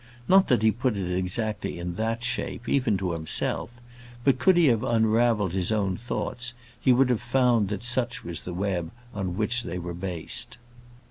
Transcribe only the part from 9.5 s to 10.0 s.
they were